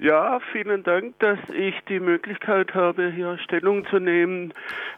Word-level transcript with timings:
Ja, 0.00 0.38
vielen 0.52 0.84
Dank, 0.84 1.18
dass 1.18 1.40
ich 1.52 1.74
die 1.88 1.98
Möglichkeit 1.98 2.72
habe, 2.72 3.10
hier 3.10 3.36
Stellung 3.38 3.84
zu 3.86 3.98
nehmen. 3.98 4.54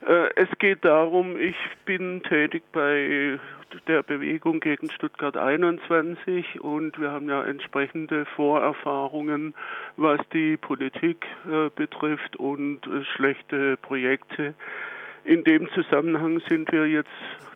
Äh, 0.07 0.29
es 0.37 0.49
geht 0.59 0.85
darum, 0.85 1.41
ich 1.41 1.57
bin 1.87 2.23
tätig 2.23 2.63
bei 2.71 3.39
der 3.87 4.03
Bewegung 4.03 4.61
gegen 4.61 4.91
Stuttgart 4.91 5.39
21 5.39 6.61
und 6.61 7.01
wir 7.01 7.13
haben 7.13 7.31
ja 7.31 7.43
entsprechende 7.45 8.27
Vorerfahrungen, 8.37 9.55
was 9.97 10.21
die 10.35 10.59
Politik 10.59 11.25
äh, 11.51 11.71
betrifft 11.75 12.37
und 12.37 12.87
äh, 12.87 13.03
schlechte 13.17 13.79
Projekte. 13.79 14.53
In 15.25 15.45
dem 15.45 15.71
Zusammenhang 15.71 16.43
sind 16.47 16.71
wir 16.73 16.87
jetzt 16.87 17.09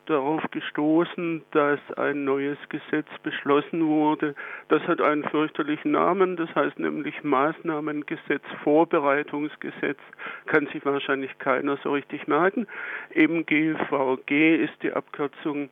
darauf 0.06 0.42
gestoßen, 0.50 1.42
dass 1.52 1.80
ein 1.96 2.24
neues 2.24 2.58
Gesetz 2.68 3.08
beschlossen 3.22 3.86
wurde. 3.86 4.34
Das 4.68 4.82
hat 4.82 5.00
einen 5.00 5.24
fürchterlichen 5.24 5.92
Namen, 5.92 6.36
das 6.36 6.54
heißt 6.54 6.78
nämlich 6.78 7.22
Maßnahmengesetz, 7.22 8.42
Vorbereitungsgesetz, 8.62 9.98
kann 10.46 10.66
sich 10.68 10.84
wahrscheinlich 10.84 11.38
keiner 11.38 11.76
so 11.82 11.92
richtig 11.92 12.26
merken. 12.26 12.66
Eben 13.12 13.46
GVG 13.46 14.56
ist 14.64 14.82
die 14.82 14.92
Abkürzung. 14.92 15.70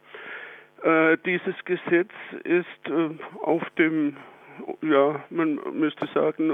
Äh, 0.83 1.17
dieses 1.25 1.55
Gesetz 1.65 2.11
ist 2.45 2.89
äh, 2.89 3.11
auf 3.43 3.63
dem 3.79 4.17
ja, 4.83 5.25
man 5.31 5.59
müsste 5.73 6.07
sagen, 6.09 6.53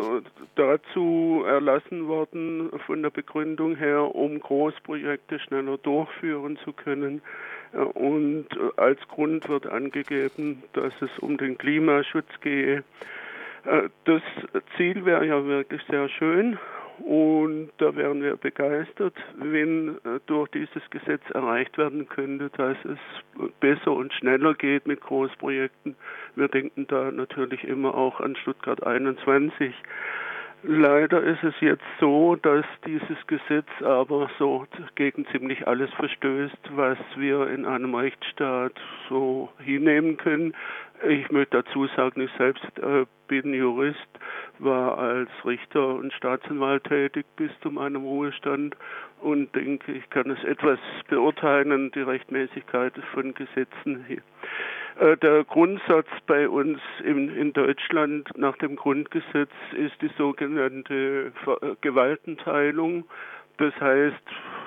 dazu 0.54 1.44
erlassen 1.46 2.08
worden 2.08 2.70
von 2.86 3.02
der 3.02 3.10
Begründung 3.10 3.76
her, 3.76 4.14
um 4.14 4.38
Großprojekte 4.40 5.38
schneller 5.40 5.78
durchführen 5.78 6.58
zu 6.64 6.72
können. 6.72 7.22
Und 7.72 8.46
als 8.76 9.00
Grund 9.08 9.48
wird 9.48 9.66
angegeben, 9.66 10.62
dass 10.72 10.92
es 11.00 11.10
um 11.20 11.36
den 11.36 11.58
Klimaschutz 11.58 12.28
gehe. 12.40 12.84
Äh, 13.64 13.88
das 14.04 14.22
Ziel 14.76 15.04
wäre 15.04 15.26
ja 15.26 15.44
wirklich 15.44 15.82
sehr 15.88 16.08
schön, 16.08 16.58
und 17.00 17.70
da 17.78 17.94
wären 17.94 18.22
wir 18.22 18.36
begeistert, 18.36 19.14
wenn 19.36 19.98
äh, 19.98 20.18
durch 20.26 20.48
dieses 20.50 20.82
Gesetz 20.90 21.22
erreicht 21.32 21.78
werden 21.78 22.08
könnte, 22.08 22.50
dass 22.56 22.76
es 22.84 22.98
besser 23.60 23.92
und 23.92 24.12
schneller 24.12 24.54
geht 24.54 24.86
mit 24.86 25.00
Großprojekten. 25.00 25.94
Wir 26.34 26.48
denken 26.48 26.86
da 26.88 27.10
natürlich 27.12 27.62
immer 27.64 27.94
auch 27.94 28.20
an 28.20 28.34
Stuttgart 28.36 28.84
21. 28.84 29.72
Leider 30.64 31.22
ist 31.22 31.44
es 31.44 31.54
jetzt 31.60 31.84
so, 32.00 32.34
dass 32.34 32.64
dieses 32.84 33.16
Gesetz 33.28 33.68
aber 33.80 34.28
so 34.40 34.66
gegen 34.96 35.24
ziemlich 35.26 35.68
alles 35.68 35.88
verstößt, 35.94 36.58
was 36.74 36.98
wir 37.14 37.48
in 37.48 37.64
einem 37.64 37.94
Rechtsstaat 37.94 38.72
so 39.08 39.50
hinnehmen 39.60 40.16
können. 40.16 40.54
Ich 41.06 41.30
möchte 41.30 41.62
dazu 41.62 41.86
sagen, 41.94 42.22
ich 42.22 42.30
selbst 42.36 42.76
äh, 42.80 43.06
bin 43.28 43.54
Jurist, 43.54 44.08
war 44.58 44.98
als 44.98 45.30
Richter 45.44 45.94
und 45.94 46.12
Staatsanwalt 46.12 46.82
tätig 46.84 47.24
bis 47.36 47.52
zu 47.60 47.70
meinem 47.70 48.02
Ruhestand 48.02 48.74
und 49.20 49.54
denke, 49.54 49.92
ich 49.92 50.10
kann 50.10 50.28
es 50.28 50.42
etwas 50.42 50.80
beurteilen, 51.08 51.92
die 51.92 52.00
Rechtmäßigkeit 52.00 52.94
von 53.14 53.32
Gesetzen 53.34 54.04
hier. 54.08 54.22
Äh, 54.98 55.16
der 55.18 55.44
Grundsatz 55.44 56.08
bei 56.26 56.48
uns 56.48 56.80
in, 57.04 57.34
in, 57.36 57.52
Deutschland 57.52 58.28
nach 58.36 58.56
dem 58.56 58.74
Grundgesetz 58.76 59.50
ist 59.76 59.94
die 60.02 60.10
sogenannte 60.18 61.32
äh, 61.46 61.74
Gewaltenteilung. 61.80 63.04
Das 63.58 63.72
heißt, 63.80 64.16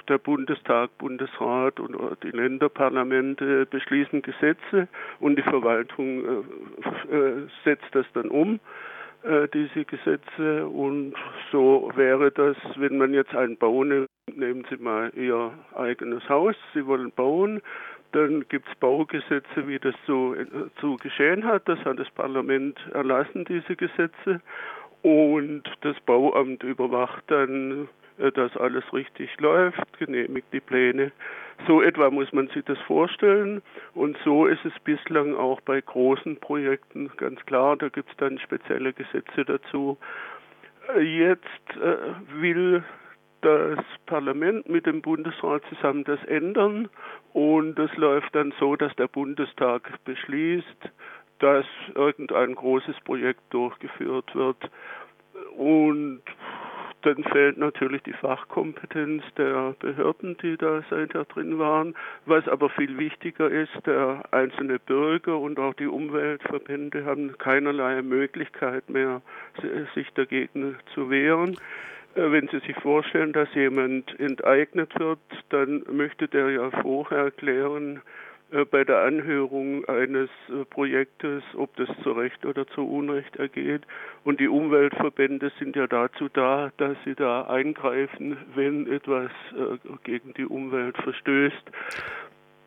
der 0.07 0.17
Bundestag, 0.17 0.97
Bundesrat 0.97 1.79
und 1.79 1.97
die 2.23 2.31
Länderparlamente 2.31 3.65
beschließen 3.65 4.21
Gesetze 4.21 4.87
und 5.19 5.37
die 5.37 5.43
Verwaltung 5.43 6.25
äh, 6.25 7.47
setzt 7.63 7.93
das 7.93 8.05
dann 8.13 8.29
um, 8.29 8.59
diese 9.53 9.85
Gesetze. 9.85 10.65
Und 10.65 11.13
so 11.51 11.91
wäre 11.93 12.31
das, 12.31 12.57
wenn 12.75 12.97
man 12.97 13.13
jetzt 13.13 13.35
einen 13.35 13.55
bauen, 13.55 14.07
nehmen 14.35 14.65
Sie 14.67 14.77
mal 14.77 15.11
Ihr 15.15 15.51
eigenes 15.75 16.27
Haus, 16.27 16.55
Sie 16.73 16.85
wollen 16.87 17.11
bauen, 17.11 17.61
dann 18.11 18.45
gibt 18.49 18.67
es 18.67 18.75
Baugesetze, 18.75 19.67
wie 19.67 19.79
das 19.79 19.95
so 20.05 20.35
zu 20.79 20.97
geschehen 20.97 21.45
hat. 21.45 21.67
Das 21.67 21.79
hat 21.85 21.99
das 21.99 22.09
Parlament 22.11 22.79
erlassen, 22.93 23.45
diese 23.45 23.75
Gesetze. 23.75 24.41
Und 25.01 25.63
das 25.81 25.99
Bauamt 26.01 26.63
überwacht 26.63 27.23
dann, 27.27 27.87
äh, 28.19 28.31
dass 28.31 28.55
alles 28.57 28.83
richtig 28.93 29.29
läuft, 29.39 29.97
genehmigt 29.97 30.47
die 30.53 30.59
Pläne. 30.59 31.11
So 31.67 31.81
etwa 31.81 32.09
muss 32.09 32.31
man 32.33 32.47
sich 32.49 32.63
das 32.65 32.79
vorstellen. 32.79 33.61
Und 33.93 34.17
so 34.23 34.45
ist 34.45 34.63
es 34.65 34.73
bislang 34.83 35.35
auch 35.35 35.61
bei 35.61 35.81
großen 35.81 36.37
Projekten 36.37 37.11
ganz 37.17 37.43
klar. 37.45 37.77
Da 37.77 37.89
gibt 37.89 38.09
es 38.09 38.17
dann 38.17 38.39
spezielle 38.39 38.93
Gesetze 38.93 39.45
dazu. 39.45 39.97
Äh, 40.95 41.01
jetzt 41.01 41.77
äh, 41.77 42.41
will 42.41 42.83
das 43.41 43.79
Parlament 44.05 44.69
mit 44.69 44.85
dem 44.85 45.01
Bundesrat 45.01 45.63
zusammen 45.69 46.03
das 46.03 46.23
ändern 46.25 46.89
und 47.33 47.77
es 47.79 47.95
läuft 47.97 48.33
dann 48.35 48.53
so, 48.59 48.75
dass 48.75 48.95
der 48.95 49.07
Bundestag 49.07 50.03
beschließt, 50.05 50.91
dass 51.39 51.65
irgendein 51.95 52.55
großes 52.55 52.99
Projekt 53.03 53.41
durchgeführt 53.49 54.35
wird 54.35 54.69
und 55.57 56.21
dann 57.01 57.23
fehlt 57.23 57.57
natürlich 57.57 58.03
die 58.03 58.13
Fachkompetenz 58.13 59.23
der 59.35 59.73
Behörden, 59.79 60.37
die 60.37 60.55
da 60.55 60.83
seither 60.89 61.25
drin 61.25 61.57
waren. 61.57 61.95
Was 62.25 62.47
aber 62.47 62.69
viel 62.69 62.97
wichtiger 62.97 63.49
ist, 63.49 63.71
der 63.85 64.23
einzelne 64.31 64.77
Bürger 64.77 65.39
und 65.39 65.59
auch 65.59 65.73
die 65.73 65.87
Umweltverbände 65.87 67.05
haben 67.05 67.35
keinerlei 67.39 68.01
Möglichkeit 68.03 68.87
mehr, 68.89 69.21
sich 69.95 70.11
dagegen 70.13 70.77
zu 70.93 71.09
wehren. 71.09 71.57
Äh, 72.15 72.31
wenn 72.31 72.47
Sie 72.49 72.59
sich 72.59 72.75
vorstellen, 72.77 73.33
dass 73.33 73.53
jemand 73.53 74.19
enteignet 74.19 74.97
wird, 74.99 75.19
dann 75.49 75.83
möchte 75.91 76.27
der 76.27 76.49
ja 76.51 76.71
vorher 76.81 77.31
klären, 77.31 78.01
äh, 78.51 78.65
bei 78.65 78.83
der 78.83 79.03
Anhörung 79.03 79.85
eines 79.85 80.29
äh, 80.49 80.65
Projektes, 80.65 81.43
ob 81.55 81.75
das 81.77 81.87
zu 82.03 82.11
Recht 82.11 82.45
oder 82.45 82.67
zu 82.67 82.85
Unrecht 82.85 83.37
ergeht. 83.37 83.83
Und 84.25 84.39
die 84.39 84.49
Umweltverbände 84.49 85.51
sind 85.57 85.75
ja 85.75 85.87
dazu 85.87 86.27
da, 86.27 86.71
dass 86.77 86.97
sie 87.05 87.15
da 87.15 87.43
eingreifen, 87.43 88.37
wenn 88.55 88.91
etwas 88.91 89.31
gegen 90.03 90.33
die 90.33 90.45
Umwelt 90.45 90.97
verstößt. 90.97 91.71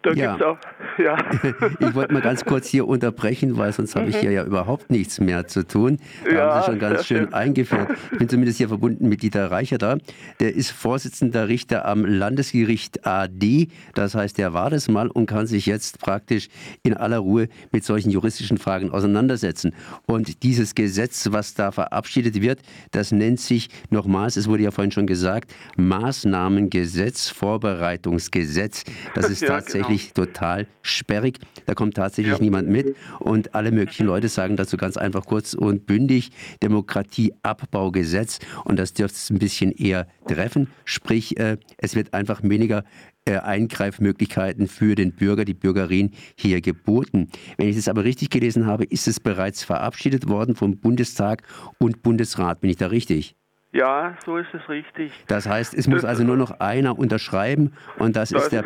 Da 0.04 0.12
ja. 0.12 0.36
gibt's 0.36 0.44
auch, 0.44 0.58
ja. 0.98 1.16
ich 1.80 1.94
wollte 1.94 2.12
mal 2.12 2.20
ganz 2.20 2.44
kurz 2.44 2.68
hier 2.68 2.86
unterbrechen, 2.86 3.56
weil 3.56 3.72
sonst 3.72 3.96
habe 3.96 4.10
ich 4.10 4.16
hier 4.16 4.32
ja 4.32 4.44
überhaupt 4.44 4.90
nichts 4.90 5.18
mehr 5.18 5.46
zu 5.46 5.66
tun. 5.66 5.98
Da 6.24 6.30
ja, 6.30 6.54
haben 6.54 6.60
Sie 6.60 6.66
schon 6.66 6.78
ganz 6.78 7.06
schön 7.06 7.32
eingeführt. 7.32 7.88
Ich 8.12 8.18
bin 8.18 8.28
zumindest 8.28 8.58
hier 8.58 8.68
verbunden 8.68 9.08
mit 9.08 9.22
Dieter 9.22 9.50
Reicher 9.50 9.78
da. 9.78 9.96
Der 10.40 10.54
ist 10.54 10.72
Vorsitzender 10.72 11.48
Richter 11.48 11.86
am 11.86 12.04
Landesgericht 12.04 13.06
AD. 13.06 13.68
Das 13.94 14.14
heißt, 14.14 14.36
der 14.36 14.52
war 14.52 14.68
das 14.68 14.88
mal 14.88 15.08
und 15.08 15.24
kann 15.24 15.46
sich 15.46 15.64
jetzt 15.64 16.00
praktisch 16.00 16.48
in 16.82 16.94
aller 16.94 17.18
Ruhe 17.18 17.48
mit 17.72 17.84
solchen 17.84 18.10
juristischen 18.10 18.58
Fragen 18.58 18.90
auseinandersetzen. 18.90 19.74
Und 20.04 20.42
dieses 20.42 20.74
Gesetz, 20.74 21.28
was 21.30 21.54
da 21.54 21.72
verabschiedet 21.72 22.42
wird, 22.42 22.60
das 22.90 23.10
nennt 23.10 23.40
sich 23.40 23.70
nochmals, 23.88 24.36
es 24.36 24.48
wurde 24.48 24.64
ja 24.64 24.70
vorhin 24.70 24.92
schon 24.92 25.06
gesagt, 25.06 25.54
Maßnahmengesetz, 25.78 27.30
Vorbereitungsgesetz. 27.30 28.84
Das 29.14 29.30
ist 29.30 29.40
ja, 29.40 29.60
genau. 29.60 29.93
Wirklich 29.94 30.12
total 30.12 30.66
sperrig. 30.82 31.38
Da 31.66 31.74
kommt 31.74 31.94
tatsächlich 31.94 32.34
ja. 32.34 32.40
niemand 32.40 32.68
mit 32.68 32.96
und 33.20 33.54
alle 33.54 33.70
möglichen 33.70 34.06
Leute 34.06 34.28
sagen 34.28 34.56
dazu 34.56 34.76
ganz 34.76 34.96
einfach 34.96 35.24
kurz 35.24 35.54
und 35.54 35.86
bündig 35.86 36.30
Demokratieabbaugesetz 36.62 38.40
und 38.64 38.78
das 38.78 38.92
dürfte 38.92 39.16
es 39.16 39.30
ein 39.30 39.38
bisschen 39.38 39.72
eher 39.72 40.06
treffen. 40.26 40.68
Sprich, 40.84 41.38
äh, 41.38 41.58
es 41.78 41.94
wird 41.94 42.12
einfach 42.12 42.42
weniger 42.42 42.84
äh, 43.24 43.38
Eingreifmöglichkeiten 43.38 44.66
für 44.66 44.94
den 44.94 45.12
Bürger, 45.12 45.44
die 45.44 45.54
Bürgerin 45.54 46.10
hier 46.36 46.60
geboten. 46.60 47.28
Wenn 47.56 47.68
ich 47.68 47.76
das 47.76 47.88
aber 47.88 48.04
richtig 48.04 48.30
gelesen 48.30 48.66
habe, 48.66 48.84
ist 48.84 49.08
es 49.08 49.20
bereits 49.20 49.64
verabschiedet 49.64 50.28
worden 50.28 50.56
vom 50.56 50.78
Bundestag 50.78 51.42
und 51.78 52.02
Bundesrat. 52.02 52.60
Bin 52.60 52.70
ich 52.70 52.76
da 52.76 52.88
richtig? 52.88 53.36
Ja, 53.74 54.16
so 54.24 54.36
ist 54.36 54.54
es 54.54 54.68
richtig. 54.68 55.10
Das 55.26 55.48
heißt, 55.48 55.74
es 55.74 55.88
muss 55.88 56.04
also 56.04 56.22
nur 56.22 56.36
noch 56.36 56.60
einer 56.60 56.96
unterschreiben 56.96 57.72
und 57.98 58.14
das, 58.14 58.28
das 58.28 58.44
ist 58.44 58.52
der 58.52 58.62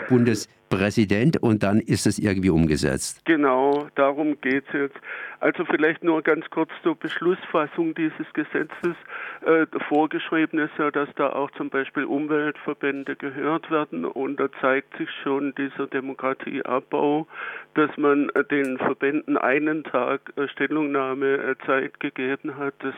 Bundespräsident 0.68 1.42
und 1.42 1.62
dann 1.62 1.80
ist 1.80 2.06
es 2.06 2.18
irgendwie 2.18 2.50
umgesetzt. 2.50 3.24
Genau, 3.24 3.88
darum 3.94 4.40
geht 4.40 4.64
es 4.68 4.72
jetzt. 4.72 4.96
Also 5.40 5.64
vielleicht 5.64 6.02
nur 6.02 6.22
ganz 6.22 6.48
kurz 6.50 6.70
zur 6.82 6.96
Beschlussfassung 6.96 7.94
dieses 7.94 8.32
Gesetzes. 8.32 8.96
Äh, 9.46 9.66
vorgeschrieben 9.88 10.58
ist 10.58 10.76
ja, 10.78 10.90
dass 10.90 11.08
da 11.14 11.30
auch 11.30 11.50
zum 11.52 11.70
Beispiel 11.70 12.04
Umweltverbände 12.04 13.14
gehört 13.14 13.70
werden 13.70 14.04
und 14.04 14.40
da 14.40 14.50
zeigt 14.60 14.96
sich 14.96 15.08
schon 15.22 15.54
dieser 15.54 15.86
Demokratieabbau, 15.86 17.28
dass 17.74 17.96
man 17.96 18.30
äh, 18.30 18.42
den 18.44 18.78
Verbänden 18.78 19.38
einen 19.38 19.84
Tag 19.84 20.32
äh, 20.36 20.48
Stellungnahme 20.48 21.36
äh, 21.36 21.54
Zeit 21.66 22.00
gegeben 22.00 22.56
hat. 22.56 22.74
Das 22.80 22.94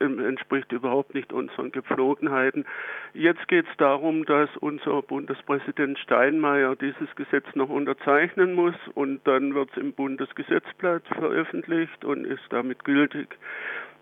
entspricht 0.00 0.72
überhaupt 0.72 1.14
nicht 1.14 1.32
unseren 1.32 1.70
Gepflogenheiten. 1.72 2.64
Jetzt 3.12 3.46
geht 3.48 3.66
es 3.70 3.76
darum, 3.76 4.24
dass 4.24 4.48
unser 4.58 5.02
Bundespräsident 5.02 5.98
Steinmeier 5.98 6.76
dieses 6.76 7.14
Gesetz 7.16 7.44
noch 7.54 7.68
unterzeichnen 7.68 8.54
muss 8.54 8.74
und 8.94 9.20
dann 9.26 9.54
wird 9.54 9.70
es 9.72 9.76
im 9.76 9.92
Bundesgesetzblatt 9.92 11.06
veröffentlicht 11.08 11.83
und 12.04 12.24
ist 12.26 12.44
damit 12.50 12.84
gültig. 12.84 13.36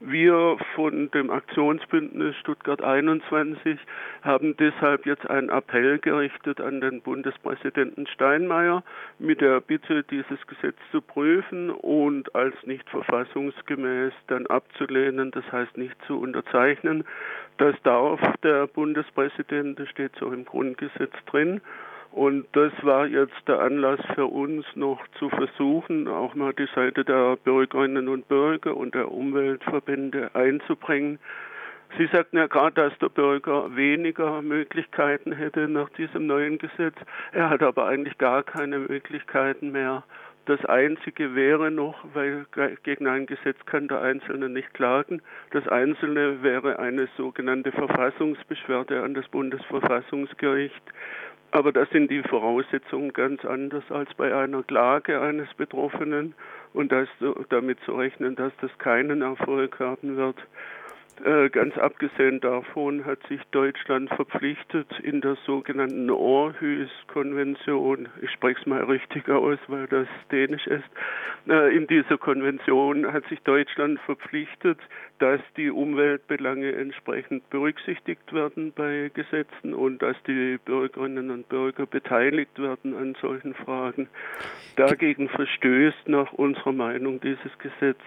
Wir 0.05 0.56
von 0.75 1.12
dem 1.12 1.31
Aktionsbündnis 1.31 2.34
Stuttgart 2.38 2.82
21 2.82 3.79
haben 4.23 4.56
deshalb 4.56 5.06
jetzt 5.06 5.31
einen 5.31 5.49
Appell 5.49 6.00
gerichtet 6.00 6.61
an 6.61 6.81
den 6.81 7.02
Bundespräsidenten 7.02 8.08
Steinmeier 8.08 8.82
mit 9.20 9.40
der 9.40 9.61
Bitte, 9.61 10.02
dieses 10.02 10.44
Gesetz 10.49 10.76
zu 10.90 11.02
prüfen 11.02 11.70
und 11.70 12.34
als 12.34 12.55
nicht 12.67 12.90
verfassungsgemäß 12.90 14.12
dann 14.26 14.49
abzulehnen, 14.49 15.31
das 15.31 15.44
heißt 15.52 15.79
nicht 15.79 15.94
zu 16.08 16.19
unterzeichnen. 16.20 17.05
Das 17.58 17.76
darf 17.84 18.20
der 18.43 18.67
Bundespräsident, 18.67 19.79
das 19.79 19.88
steht 19.88 20.17
so 20.19 20.32
im 20.32 20.44
Grundgesetz 20.44 21.14
drin. 21.26 21.61
Und 22.12 22.47
das 22.53 22.73
war 22.82 23.06
jetzt 23.06 23.49
der 23.49 23.61
Anlass 23.61 24.00
für 24.14 24.26
uns 24.26 24.67
noch 24.75 25.00
zu 25.19 25.31
versuchen, 25.31 26.09
auch 26.09 26.35
mal 26.35 26.53
die 26.53 26.69
Seite 26.75 27.05
der 27.05 27.37
Bürgerinnen 27.37 28.09
und 28.09 28.29
Bürger 28.29 28.76
und 28.76 28.94
der 28.94 29.11
Umweltverbände 29.11 30.31
einzubringen. 30.35 31.19
Sie 31.97 32.06
sagten 32.06 32.37
ja 32.37 32.47
gerade, 32.49 32.75
dass 32.75 32.99
der 32.99 33.09
Bürger 33.09 33.75
weniger 33.76 34.43
Möglichkeiten 34.43 35.32
hätte 35.32 35.69
nach 35.69 35.88
diesem 35.91 36.26
neuen 36.26 36.59
Gesetz. 36.59 36.97
Er 37.32 37.49
hat 37.49 37.62
aber 37.62 37.87
eigentlich 37.87 38.19
gar 38.19 38.43
keine 38.43 38.79
Möglichkeiten 38.79 39.73
mehr. 39.73 40.03
Das 40.47 40.65
Einzige 40.65 41.37
wäre 41.37 41.70
noch, 41.70 42.05
weil 42.15 42.47
gegen 42.82 43.06
ein 43.06 43.26
Gesetz 43.26 43.58
kann 43.65 43.87
der 43.87 44.00
Einzelne 44.00 44.49
nicht 44.49 44.75
klagen, 44.75 45.23
das 45.53 45.69
Einzelne 45.69 46.43
wäre 46.43 46.81
eine 46.81 47.08
sogenannte 47.17 47.70
Verfassungsbeschwerde 47.70 49.03
an 49.03 49.15
das 49.15 49.29
Bundesverfassungsgericht. 49.29 50.82
Aber 51.52 51.70
da 51.70 51.84
sind 51.87 52.10
die 52.10 52.22
Voraussetzungen 52.22 53.12
ganz 53.12 53.44
anders 53.44 53.84
als 53.90 54.12
bei 54.14 54.34
einer 54.34 54.62
Klage 54.62 55.20
eines 55.20 55.52
Betroffenen 55.54 56.34
und 56.72 56.90
das, 56.90 57.08
damit 57.50 57.78
zu 57.84 57.93
rechnen, 57.94 58.34
dass 58.37 58.52
das 58.62 58.70
keinen 58.78 59.20
Erfolg 59.20 59.78
haben 59.78 60.16
wird. 60.16 60.37
Äh, 61.22 61.50
ganz 61.50 61.76
abgesehen 61.76 62.40
davon 62.40 63.04
hat 63.04 63.19
sich 63.28 63.40
Deutschland 63.50 64.08
verpflichtet 64.08 64.88
in 65.02 65.20
der 65.20 65.37
sogenannten 65.46 66.10
Aarhus-Konvention, 66.10 68.08
ich 68.22 68.31
spreche 68.31 68.58
es 68.60 68.66
mal 68.66 68.82
richtig 68.84 69.28
aus, 69.28 69.58
weil 69.69 69.87
das 69.88 70.08
dänisch 70.32 70.66
ist, 70.66 70.88
äh, 71.48 71.76
in 71.76 71.87
dieser 71.87 72.16
Konvention 72.16 73.12
hat 73.12 73.25
sich 73.28 73.40
Deutschland 73.43 74.00
verpflichtet, 74.00 74.78
dass 75.22 75.40
die 75.56 75.70
Umweltbelange 75.70 76.72
entsprechend 76.72 77.48
berücksichtigt 77.48 78.32
werden 78.32 78.72
bei 78.74 79.08
Gesetzen 79.14 79.72
und 79.72 80.02
dass 80.02 80.16
die 80.26 80.58
Bürgerinnen 80.64 81.30
und 81.30 81.48
Bürger 81.48 81.86
beteiligt 81.86 82.58
werden 82.58 82.96
an 82.96 83.14
solchen 83.22 83.54
Fragen. 83.54 84.08
Dagegen 84.74 85.28
verstößt 85.28 86.08
nach 86.08 86.32
unserer 86.32 86.72
Meinung 86.72 87.20
dieses 87.20 87.56
Gesetz. 87.60 88.00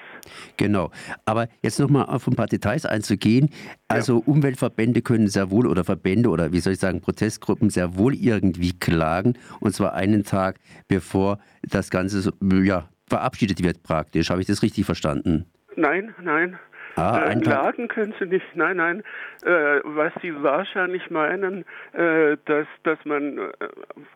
Genau. 0.57 0.91
Aber 1.23 1.47
jetzt 1.61 1.79
nochmal 1.79 2.07
auf 2.07 2.27
ein 2.27 2.35
paar 2.35 2.47
Details 2.47 2.85
einzugehen. 2.85 3.49
Also 3.87 4.17
ja. 4.17 4.23
Umweltverbände 4.25 5.01
können 5.01 5.29
sehr 5.29 5.49
wohl 5.51 5.67
oder 5.67 5.85
Verbände 5.85 6.27
oder 6.27 6.51
wie 6.51 6.59
soll 6.59 6.73
ich 6.73 6.79
sagen, 6.79 6.99
Protestgruppen 6.99 7.69
sehr 7.69 7.97
wohl 7.97 8.13
irgendwie 8.13 8.77
klagen 8.77 9.37
und 9.61 9.73
zwar 9.73 9.93
einen 9.93 10.25
Tag 10.25 10.57
bevor 10.89 11.39
das 11.61 11.89
Ganze 11.91 12.33
ja, 12.61 12.89
verabschiedet 13.07 13.63
wird 13.63 13.83
praktisch. 13.83 14.29
Habe 14.29 14.41
ich 14.41 14.47
das 14.47 14.61
richtig 14.61 14.83
verstanden? 14.83 15.45
Nein, 15.77 16.13
nein. 16.21 16.59
Ah, 16.95 17.29
äh, 17.29 17.33
Laden 17.39 17.87
können 17.87 18.13
Sie 18.19 18.25
nicht. 18.25 18.45
Nein, 18.55 18.77
nein. 18.77 19.03
Äh, 19.43 19.81
was 19.83 20.13
Sie 20.21 20.33
wahrscheinlich 20.41 21.09
meinen, 21.09 21.65
äh, 21.93 22.37
dass, 22.45 22.67
dass 22.83 22.97
man 23.03 23.37
äh, 23.37 23.49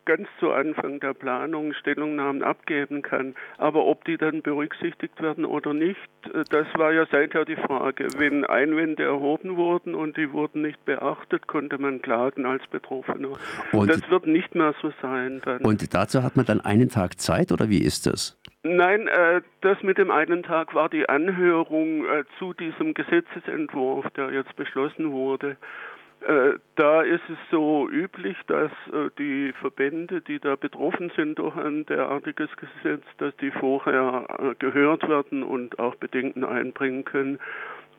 ganz 0.05 0.27
zu 0.39 0.51
Anfang 0.51 0.99
der 0.99 1.13
Planung 1.13 1.73
Stellungnahmen 1.73 2.41
abgeben 2.41 3.01
kann. 3.01 3.35
Aber 3.57 3.85
ob 3.85 4.05
die 4.05 4.17
dann 4.17 4.41
berücksichtigt 4.41 5.21
werden 5.21 5.45
oder 5.45 5.73
nicht, 5.73 5.99
äh, 6.33 6.43
das 6.49 6.67
war 6.75 6.93
ja 6.93 7.05
seither 7.11 7.43
die 7.43 7.57
Frage. 7.57 8.07
Wenn 8.17 8.45
Einwände 8.45 9.03
erhoben 9.03 9.57
wurden 9.57 9.93
und 9.93 10.15
die 10.15 10.31
wurden 10.31 10.61
nicht 10.61 10.83
beachtet, 10.85 11.47
konnte 11.47 11.77
man 11.77 12.01
klagen 12.01 12.45
als 12.45 12.65
Betroffener. 12.67 13.33
Und 13.73 13.89
das 13.89 14.09
wird 14.09 14.25
nicht 14.25 14.55
mehr 14.55 14.73
so 14.81 14.91
sein. 15.01 15.41
Dann. 15.43 15.59
Und 15.59 15.93
dazu 15.93 16.23
hat 16.23 16.37
man 16.37 16.45
dann 16.45 16.61
einen 16.61 16.89
Tag 16.89 17.19
Zeit 17.19 17.51
oder 17.51 17.69
wie 17.69 17.83
ist 17.83 18.05
das? 18.05 18.38
Nein, 18.63 19.07
äh, 19.07 19.41
das 19.61 19.81
mit 19.83 19.97
dem 19.97 20.11
einen 20.11 20.44
Tag 20.44 20.75
war 20.75 20.89
die 20.89 21.07
Anhörung 21.07 22.06
äh, 22.06 22.25
zu 22.38 22.53
diesem 22.53 22.94
Gesetzesentwurf, 22.94 24.09
der 24.11 24.31
jetzt 24.33 24.53
beschlossen 24.57 25.11
wurde. 25.11 25.56
Äh, 26.21 26.59
da 26.75 27.01
ist 27.01 27.23
es 27.29 27.38
so 27.50 27.88
üblich, 27.89 28.35
dass 28.47 28.71
äh, 28.91 29.09
die 29.17 29.53
Verbände, 29.53 30.19
die 30.19 30.39
da 30.39 30.57
betroffen 30.57 31.09
sind 31.15 31.39
durch 31.39 31.56
ein 31.56 31.85
derartiges 31.85 32.50
Gesetz, 32.57 33.06
dass 33.19 33.33
die 33.38 33.51
vorher 33.51 34.25
äh, 34.27 34.56
gehört 34.59 35.07
werden 35.07 35.44
und 35.44 35.79
auch 35.79 35.95
Bedenken 35.95 36.44
einbringen 36.44 37.06
können. 37.06 37.39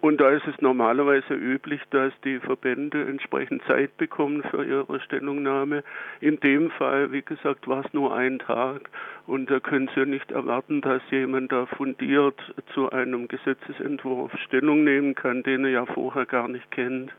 Und 0.01 0.19
da 0.19 0.31
ist 0.31 0.47
es 0.47 0.59
normalerweise 0.63 1.35
üblich, 1.35 1.83
dass 1.91 2.13
die 2.25 2.39
Verbände 2.39 3.05
entsprechend 3.05 3.63
Zeit 3.65 3.97
bekommen 3.99 4.43
für 4.51 4.65
ihre 4.65 4.99
Stellungnahme. 5.01 5.85
In 6.21 6.41
dem 6.41 6.71
Fall, 6.71 7.13
wie 7.13 7.21
gesagt, 7.21 7.69
war 7.69 7.85
es 7.85 7.93
nur 7.93 8.15
ein 8.15 8.39
Tag 8.39 8.89
und 9.27 9.51
da 9.51 9.61
können 9.61 9.91
Sie 9.95 10.07
nicht 10.07 10.31
erwarten, 10.33 10.81
dass 10.81 11.03
jemand 11.11 11.53
da 11.53 11.67
fundiert 11.67 12.41
zu 12.73 12.91
einem 12.91 13.29
Gesetzesentwurf 13.29 14.33
Stellung 14.47 14.85
nehmen 14.85 15.15
kann, 15.15 15.43
den 15.43 15.65
er 15.65 15.71
ja 15.71 15.87
vorher 15.87 16.25
gar 16.25 16.49
nicht 16.49 16.71
kennt. 16.71 17.13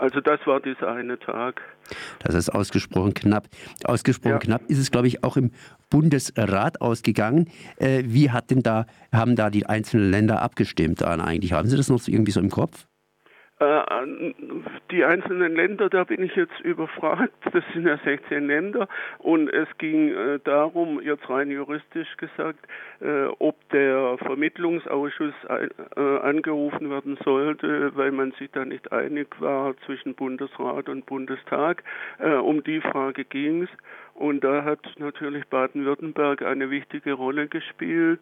Also 0.00 0.22
das 0.22 0.40
war 0.46 0.60
dieser 0.60 0.90
eine 0.90 1.18
Tag. 1.18 1.60
Das 2.20 2.34
ist 2.34 2.48
ausgesprochen 2.48 3.12
knapp. 3.12 3.48
Ausgesprochen 3.84 4.32
ja. 4.32 4.38
knapp 4.38 4.62
ist 4.68 4.78
es, 4.78 4.90
glaube 4.90 5.08
ich, 5.08 5.22
auch 5.22 5.36
im 5.36 5.50
Bundesrat 5.90 6.80
ausgegangen. 6.80 7.50
Äh, 7.76 8.04
wie 8.06 8.30
hat 8.30 8.50
denn 8.50 8.62
da, 8.62 8.86
haben 9.12 9.36
da 9.36 9.50
die 9.50 9.66
einzelnen 9.66 10.10
Länder 10.10 10.40
abgestimmt 10.40 11.02
dann 11.02 11.20
eigentlich? 11.20 11.52
Haben 11.52 11.68
Sie 11.68 11.76
das 11.76 11.90
noch 11.90 12.08
irgendwie 12.08 12.32
so 12.32 12.40
im 12.40 12.48
Kopf? 12.48 12.86
Äh, 13.60 13.82
die 14.90 15.04
einzelnen 15.04 15.54
Länder, 15.54 15.90
da 15.90 16.04
bin 16.04 16.22
ich 16.22 16.34
jetzt 16.34 16.58
überfragt. 16.60 17.32
Das 17.52 17.64
sind 17.74 17.86
ja 17.86 17.98
16 17.98 18.46
Länder 18.46 18.88
und 19.18 19.52
es 19.52 19.68
ging 19.76 20.14
äh, 20.14 20.38
darum, 20.44 21.00
jetzt 21.02 21.28
rein 21.28 21.50
juristisch 21.50 22.16
gesagt, 22.16 22.60
äh, 23.00 23.26
ob 23.38 23.56
der 23.70 24.16
Vermittlungsausschuss 24.18 25.34
angerufen 25.96 26.90
werden 26.90 27.18
sollte, 27.24 27.94
weil 27.96 28.12
man 28.12 28.32
sich 28.32 28.50
da 28.52 28.64
nicht 28.64 28.92
einig 28.92 29.28
war 29.40 29.74
zwischen 29.84 30.14
Bundesrat 30.14 30.88
und 30.88 31.06
Bundestag. 31.06 31.82
Um 32.18 32.62
die 32.62 32.80
Frage 32.80 33.24
ging 33.24 33.62
es. 33.62 33.70
Und 34.20 34.44
da 34.44 34.64
hat 34.64 34.80
natürlich 34.98 35.46
Baden-Württemberg 35.46 36.42
eine 36.42 36.68
wichtige 36.68 37.14
Rolle 37.14 37.48
gespielt, 37.48 38.20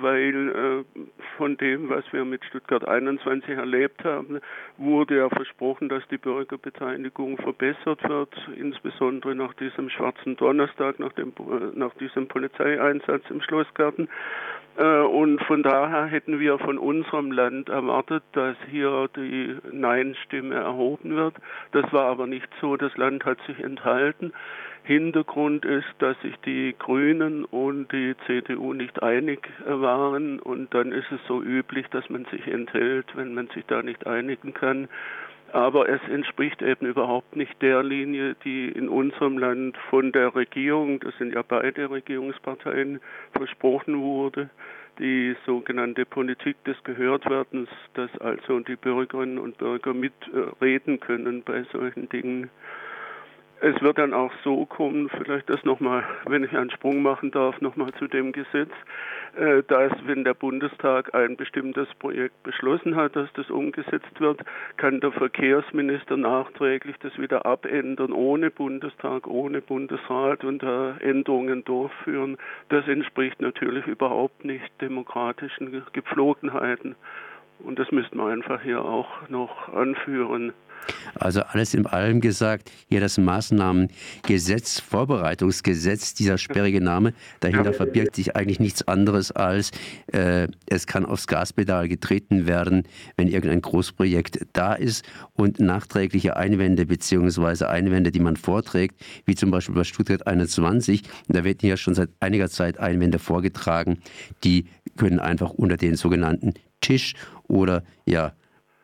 weil 0.00 0.84
äh, 0.94 1.00
von 1.36 1.56
dem, 1.56 1.88
was 1.88 2.04
wir 2.12 2.24
mit 2.24 2.44
Stuttgart 2.44 2.86
21 2.86 3.50
erlebt 3.50 4.04
haben, 4.04 4.38
wurde 4.78 5.16
ja 5.16 5.28
versprochen, 5.28 5.88
dass 5.88 6.06
die 6.06 6.18
Bürgerbeteiligung 6.18 7.36
verbessert 7.38 8.08
wird, 8.08 8.32
insbesondere 8.56 9.34
nach 9.34 9.54
diesem 9.54 9.90
schwarzen 9.90 10.36
Donnerstag, 10.36 11.00
nach, 11.00 11.12
dem, 11.14 11.30
äh, 11.30 11.76
nach 11.76 11.94
diesem 11.94 12.28
Polizeieinsatz 12.28 13.24
im 13.28 13.40
Schlossgarten. 13.40 14.08
Äh, 14.76 15.00
und 15.00 15.42
von 15.44 15.62
daher 15.62 16.06
hätten 16.06 16.40
wir 16.40 16.58
von 16.58 16.78
unserem 16.78 17.30
Land 17.30 17.68
erwartet, 17.68 18.22
dass 18.32 18.56
hier 18.70 19.08
die 19.16 19.56
Nein-Stimme 19.72 20.54
erhoben 20.54 21.14
wird. 21.14 21.34
Das 21.72 21.92
war 21.92 22.06
aber 22.06 22.26
nicht 22.26 22.48
so. 22.60 22.76
Das 22.76 22.96
Land 22.96 23.24
hat 23.24 23.38
sich 23.46 23.58
enthalten. 23.60 24.32
Hintergrund 24.84 25.64
ist, 25.64 25.88
dass 25.98 26.20
sich 26.20 26.36
die 26.44 26.74
Grünen 26.78 27.46
und 27.46 27.90
die 27.90 28.14
CDU 28.26 28.74
nicht 28.74 29.02
einig 29.02 29.48
waren 29.66 30.38
und 30.38 30.74
dann 30.74 30.92
ist 30.92 31.10
es 31.10 31.20
so 31.26 31.42
üblich, 31.42 31.86
dass 31.88 32.10
man 32.10 32.26
sich 32.26 32.46
enthält, 32.46 33.06
wenn 33.16 33.32
man 33.32 33.48
sich 33.48 33.64
da 33.64 33.82
nicht 33.82 34.06
einigen 34.06 34.52
kann. 34.52 34.88
Aber 35.52 35.88
es 35.88 36.00
entspricht 36.08 36.62
eben 36.62 36.86
überhaupt 36.86 37.36
nicht 37.36 37.62
der 37.62 37.82
Linie, 37.82 38.34
die 38.44 38.68
in 38.68 38.88
unserem 38.88 39.38
Land 39.38 39.76
von 39.90 40.10
der 40.10 40.34
Regierung, 40.34 40.98
das 41.00 41.16
sind 41.18 41.32
ja 41.34 41.42
beide 41.42 41.90
Regierungsparteien, 41.90 43.00
versprochen 43.32 44.00
wurde 44.00 44.50
die 44.98 45.34
sogenannte 45.46 46.04
Politik 46.04 46.62
des 46.64 46.76
Gehörtwerdens, 46.84 47.68
dass 47.94 48.10
also 48.18 48.60
die 48.60 48.76
Bürgerinnen 48.76 49.38
und 49.38 49.58
Bürger 49.58 49.94
mitreden 49.94 51.00
können 51.00 51.42
bei 51.42 51.64
solchen 51.72 52.08
Dingen. 52.08 52.50
Es 53.66 53.80
wird 53.80 53.96
dann 53.96 54.12
auch 54.12 54.30
so 54.42 54.66
kommen, 54.66 55.08
vielleicht 55.08 55.48
das 55.48 55.64
nochmal, 55.64 56.04
wenn 56.26 56.44
ich 56.44 56.54
einen 56.54 56.70
Sprung 56.70 57.00
machen 57.00 57.30
darf, 57.30 57.62
nochmal 57.62 57.94
zu 57.94 58.06
dem 58.06 58.32
Gesetz, 58.32 58.70
äh, 59.38 59.62
dass 59.62 59.90
wenn 60.04 60.22
der 60.22 60.34
Bundestag 60.34 61.14
ein 61.14 61.38
bestimmtes 61.38 61.88
Projekt 61.98 62.42
beschlossen 62.42 62.94
hat, 62.94 63.16
dass 63.16 63.32
das 63.32 63.48
umgesetzt 63.48 64.20
wird, 64.20 64.42
kann 64.76 65.00
der 65.00 65.12
Verkehrsminister 65.12 66.18
nachträglich 66.18 66.96
das 66.98 67.18
wieder 67.18 67.46
abändern, 67.46 68.12
ohne 68.12 68.50
Bundestag, 68.50 69.26
ohne 69.26 69.62
Bundesrat 69.62 70.44
und 70.44 70.62
Änderungen 70.62 71.64
durchführen. 71.64 72.36
Das 72.68 72.86
entspricht 72.86 73.40
natürlich 73.40 73.86
überhaupt 73.86 74.44
nicht 74.44 74.78
demokratischen 74.82 75.82
Gepflogenheiten. 75.94 76.96
Und 77.60 77.78
das 77.78 77.90
müssten 77.92 78.18
wir 78.18 78.26
einfach 78.26 78.60
hier 78.60 78.84
auch 78.84 79.26
noch 79.30 79.72
anführen. 79.72 80.52
Also 81.14 81.42
alles 81.42 81.74
in 81.74 81.86
allem 81.86 82.20
gesagt, 82.20 82.70
hier 82.88 83.00
das 83.00 83.18
Maßnahmengesetz, 83.18 84.80
Vorbereitungsgesetz, 84.80 86.14
dieser 86.14 86.38
sperrige 86.38 86.80
Name, 86.80 87.14
dahinter 87.40 87.72
verbirgt 87.72 88.16
sich 88.16 88.36
eigentlich 88.36 88.60
nichts 88.60 88.86
anderes 88.86 89.30
als, 89.32 89.70
äh, 90.12 90.48
es 90.66 90.86
kann 90.86 91.06
aufs 91.06 91.26
Gaspedal 91.26 91.88
getreten 91.88 92.46
werden, 92.46 92.84
wenn 93.16 93.28
irgendein 93.28 93.62
Großprojekt 93.62 94.46
da 94.52 94.74
ist 94.74 95.04
und 95.34 95.60
nachträgliche 95.60 96.36
Einwände 96.36 96.86
bzw. 96.86 97.64
Einwände, 97.66 98.10
die 98.10 98.20
man 98.20 98.36
vorträgt, 98.36 99.00
wie 99.24 99.34
zum 99.34 99.50
Beispiel 99.50 99.74
bei 99.74 99.84
Stuttgart 99.84 100.26
21, 100.26 101.02
da 101.28 101.44
werden 101.44 101.68
ja 101.68 101.76
schon 101.76 101.94
seit 101.94 102.10
einiger 102.20 102.48
Zeit 102.48 102.78
Einwände 102.78 103.18
vorgetragen, 103.18 103.98
die 104.42 104.66
können 104.96 105.20
einfach 105.20 105.50
unter 105.50 105.76
den 105.76 105.96
sogenannten 105.96 106.54
Tisch 106.80 107.14
oder 107.48 107.82
ja 108.06 108.32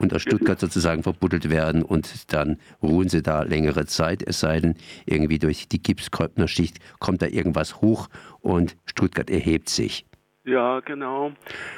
unter 0.01 0.19
Stuttgart 0.19 0.59
sozusagen 0.59 1.03
verbuddelt 1.03 1.51
werden 1.51 1.83
und 1.83 2.33
dann 2.33 2.57
ruhen 2.83 3.09
sie 3.09 3.23
da 3.23 3.43
längere 3.43 3.87
Zeit, 3.87 4.23
es 4.27 4.41
sei 4.41 4.61
denn, 4.61 4.75
irgendwie 5.05 5.39
durch 5.39 5.69
die 5.69 5.83
Gipskräupnerschicht 5.83 6.79
kommt 6.99 7.23
da 7.23 7.27
irgendwas 7.27 7.81
hoch 7.81 8.09
und 8.41 8.77
Stuttgart 8.87 9.31
erhebt 9.31 9.69
sich. 9.69 10.07
Ja, 10.51 10.81
genau. 10.81 11.31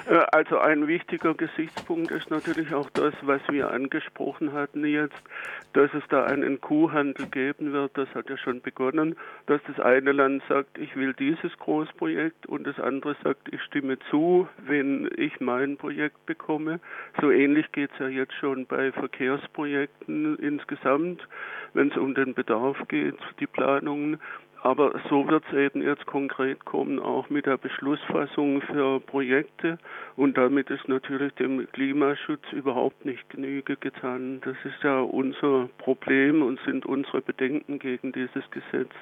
Äh, 0.09 0.15
also 0.33 0.57
ein 0.57 0.89
wichtiger 0.89 1.35
Gesichtspunkt 1.35 2.11
ist 2.11 2.31
natürlich 2.31 2.73
auch 2.73 2.89
das, 2.95 3.13
was 3.21 3.43
wir 3.51 3.71
angesprochen 3.71 4.55
hatten 4.55 4.87
jetzt, 4.87 5.23
dass 5.75 5.93
es 5.93 6.03
da 6.09 6.25
einen 6.25 6.59
Kuhhandel 6.59 7.27
geben 7.27 7.75
wird. 7.75 7.99
Das 7.99 8.09
hat 8.15 8.31
ja 8.31 8.39
schon 8.39 8.63
begonnen, 8.63 9.15
dass 9.45 9.61
das 9.67 9.79
eine 9.79 10.13
Land 10.13 10.43
sagt, 10.49 10.79
ich 10.79 10.97
will 10.97 11.13
dieses 11.13 11.55
Großprojekt 11.59 12.47
und 12.47 12.67
das 12.67 12.81
andere 12.81 13.15
sagt, 13.23 13.53
ich 13.53 13.61
stimme 13.61 13.99
zu, 14.11 14.49
wenn 14.67 15.11
ich 15.19 15.39
mein 15.39 15.77
Projekt 15.77 16.25
bekomme. 16.25 16.81
So 17.21 17.31
ähnlich 17.31 17.71
geht 17.73 17.91
es 17.93 17.99
ja 17.99 18.09
jetzt 18.09 18.35
schon 18.41 18.65
bei 18.65 18.91
Verkehrsprojekten 18.93 20.39
insgesamt, 20.39 21.21
wenn 21.75 21.91
es 21.91 21.99
um 21.99 22.15
den 22.15 22.33
Bedarf 22.33 22.79
geht, 22.89 23.19
die 23.39 23.47
Planungen. 23.47 24.19
Aber 24.65 24.93
so 25.11 25.29
wird 25.29 25.43
es 25.49 25.55
eben 25.59 25.83
jetzt 25.83 26.07
konkret 26.07 26.65
kommen, 26.65 27.01
auch 27.01 27.29
mit 27.29 27.47
der 27.47 27.59
Beschlussfassung 27.59 28.63
für 28.63 29.01
Projekte. 29.01 29.77
Und 30.15 30.39
damit 30.39 30.71
ist 30.71 30.87
natürlich 30.87 31.33
dem 31.35 31.67
Klimaschutz 31.73 32.45
überhaupt 32.53 33.05
nicht 33.05 33.29
Genüge 33.29 33.77
getan. 33.77 34.41
Das 34.45 34.57
ist 34.65 34.81
ja 34.85 35.01
unser 35.01 35.69
Problem 35.79 36.43
und 36.43 36.61
sind 36.65 36.87
unsere 36.87 37.23
Bedenken 37.23 37.81
gegen 37.81 38.13
dieses 38.13 38.49
Gesetz 38.53 38.93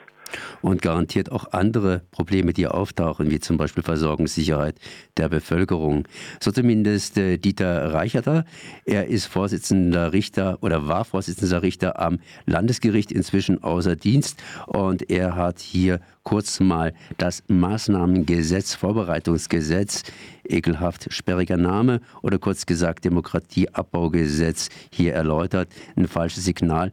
und 0.63 0.83
garantiert 0.83 1.33
auch 1.33 1.53
andere 1.53 2.03
Probleme, 2.11 2.53
die 2.53 2.67
auftauchen, 2.67 3.31
wie 3.31 3.41
zum 3.41 3.57
Beispiel 3.57 3.83
Versorgungssicherheit 3.83 4.77
der 5.17 5.29
Bevölkerung. 5.29 6.07
So 6.41 6.53
zumindest 6.53 7.19
äh, 7.19 7.39
Dieter 7.39 7.93
Reicherter. 7.93 8.45
Er 8.85 9.07
ist 9.09 9.27
Vorsitzender 9.27 10.13
Richter 10.13 10.59
oder 10.63 10.89
war 10.89 11.05
Vorsitzender 11.05 11.63
Richter 11.63 12.01
am 12.01 12.19
Landesgericht, 12.47 13.13
inzwischen 13.13 13.63
außer 13.63 13.97
Dienst. 13.97 14.43
Und 14.67 15.11
er 15.11 15.37
hat 15.37 15.61
hier 15.61 16.01
kurz 16.23 16.61
mal 16.61 16.95
das 17.19 17.43
Maßnahmengesetz, 17.49 18.75
Vorbereitungsgesetz, 18.75 20.03
ekelhaft 20.51 21.13
sperriger 21.13 21.57
Name 21.57 22.01
oder 22.23 22.39
kurz 22.39 22.67
gesagt 22.67 23.05
Demokratieabbaugesetz 23.05 24.69
hier 24.93 25.15
erläutert. 25.15 25.69
Ein 25.97 26.09
falsches 26.09 26.45
Signal 26.45 26.91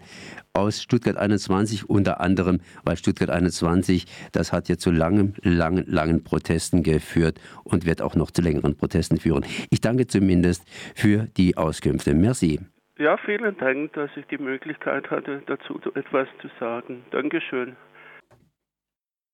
aus 0.54 0.82
Stuttgart 0.82 1.18
21, 1.18 1.90
unter 1.90 2.20
anderem, 2.20 2.60
weil 2.84 2.98
Stuttgart 2.98 3.30
21, 3.30 4.06
das 4.32 4.52
hat 4.52 4.70
ja 4.70 4.78
zu 4.78 4.92
langen, 4.92 5.36
langen, 5.42 5.86
langen 5.88 6.24
Protesten 6.24 6.84
geführt 6.84 7.40
und 7.64 7.86
wird 7.86 8.02
auch 8.02 8.16
noch 8.16 8.32
zu 8.32 8.42
längeren 8.42 8.76
Protesten 8.76 9.18
führen. 9.18 9.46
Ich 9.70 9.82
danke 9.82 10.08
zumindest 10.08 10.64
für 10.96 11.28
die 11.38 11.58
Auskünfte. 11.58 12.14
Merci. 12.14 12.60
Ja, 12.98 13.16
vielen 13.18 13.56
Dank, 13.58 13.94
dass 13.94 14.10
ich 14.16 14.26
die 14.26 14.40
Möglichkeit 14.40 15.12
hatte, 15.12 15.44
dazu 15.46 15.80
etwas 15.94 16.28
zu 16.42 16.50
sagen. 16.60 17.04
Dankeschön. 17.12 17.76